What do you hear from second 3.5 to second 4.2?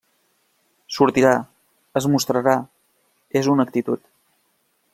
una actitud.